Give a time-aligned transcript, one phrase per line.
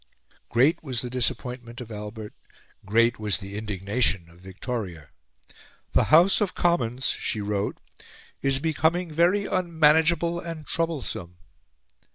[0.49, 2.33] Great was the disappointment of Albert;
[2.87, 5.09] great was the indignation of Victoria.
[5.93, 7.77] "The House of Commons," she wrote,
[8.41, 11.37] "is becoming very unmanageable and troublesome."